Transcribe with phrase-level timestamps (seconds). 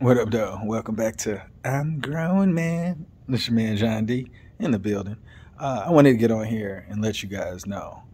[0.00, 0.60] What up, though?
[0.62, 3.04] Welcome back to I'm Growing Man.
[3.26, 5.16] This your man John D in the building.
[5.58, 8.04] Uh, I wanted to get on here and let you guys know,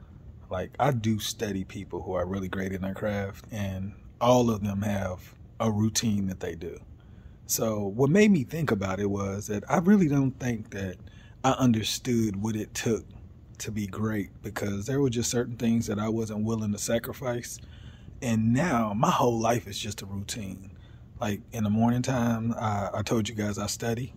[0.49, 4.63] like I do study people who are really great in their craft, and all of
[4.63, 6.81] them have a routine that they do.
[7.45, 10.97] So what made me think about it was that I really don't think that
[11.45, 13.05] I understood what it took
[13.59, 17.59] to be great because there were just certain things that I wasn't willing to sacrifice.
[18.23, 20.71] And now my whole life is just a routine
[21.25, 24.13] like in the morning time, I, I told you guys I study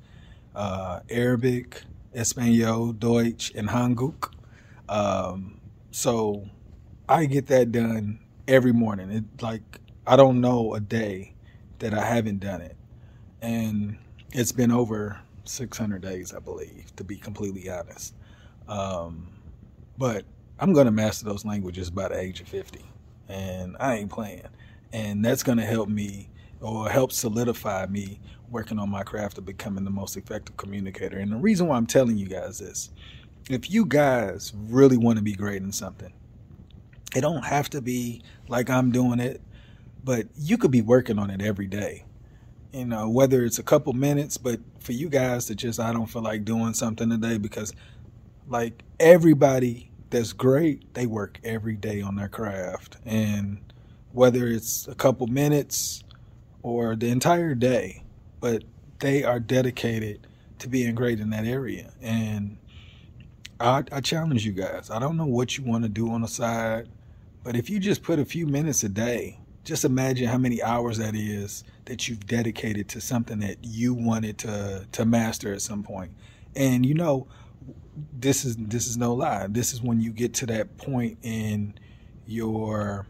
[0.53, 4.33] uh, Arabic, Espanol, Deutsch, and Hanguk.
[4.89, 6.49] Um, so
[7.07, 9.09] I get that done every morning.
[9.09, 11.33] It like I don't know a day
[11.79, 12.75] that I haven't done it,
[13.41, 13.97] and
[14.33, 18.15] it's been over 600 days, I believe, to be completely honest.
[18.67, 19.29] Um,
[19.97, 20.25] but
[20.59, 22.81] I'm gonna master those languages by the age of 50,
[23.29, 24.43] and I ain't playing,
[24.91, 26.27] and that's gonna help me
[26.61, 31.17] or help solidify me working on my craft of becoming the most effective communicator.
[31.17, 32.89] And the reason why I'm telling you guys this,
[33.49, 36.13] if you guys really want to be great in something,
[37.15, 39.41] it don't have to be like I'm doing it,
[40.03, 42.05] but you could be working on it every day.
[42.73, 46.07] You know, whether it's a couple minutes, but for you guys to just I don't
[46.07, 47.73] feel like doing something today because
[48.47, 52.97] like everybody that's great, they work every day on their craft.
[53.05, 53.59] And
[54.11, 56.03] whether it's a couple minutes,
[56.63, 58.03] or the entire day,
[58.39, 58.63] but
[58.99, 60.27] they are dedicated
[60.59, 61.91] to being great in that area.
[62.01, 62.57] And
[63.59, 64.89] I, I challenge you guys.
[64.89, 66.89] I don't know what you want to do on the side,
[67.43, 70.97] but if you just put a few minutes a day, just imagine how many hours
[70.97, 75.83] that is that you've dedicated to something that you wanted to to master at some
[75.83, 76.11] point.
[76.55, 77.27] And you know,
[78.17, 79.47] this is this is no lie.
[79.47, 81.73] This is when you get to that point in
[82.25, 83.07] your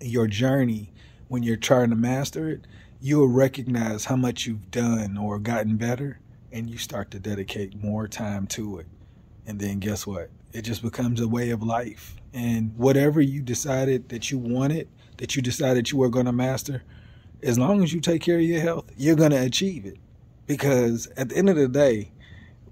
[0.00, 0.92] your journey
[1.32, 2.66] when you're trying to master it,
[3.00, 6.20] you will recognize how much you've done or gotten better,
[6.52, 8.86] and you start to dedicate more time to it.
[9.46, 10.28] And then guess what?
[10.52, 12.16] It just becomes a way of life.
[12.34, 16.82] And whatever you decided that you wanted, that you decided you were going to master,
[17.42, 19.96] as long as you take care of your health, you're going to achieve it.
[20.46, 22.12] Because at the end of the day,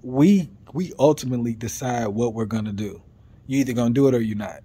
[0.03, 3.01] we we ultimately decide what we're going to do.
[3.47, 4.59] You're either going to do it or you're not.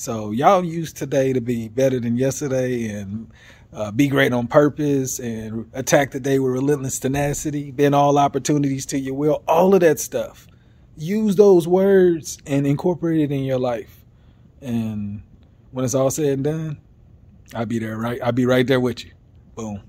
[0.00, 3.30] So y'all use today to be better than yesterday and
[3.70, 8.86] uh, be great on purpose and attack the day with relentless tenacity, bend all opportunities
[8.86, 10.46] to your will, all of that stuff.
[10.96, 14.02] Use those words and incorporate it in your life.
[14.62, 15.22] And
[15.70, 16.80] when it's all said and done,
[17.54, 18.22] I'll be there right.
[18.22, 19.10] I'll be right there with you.
[19.54, 19.82] Boom.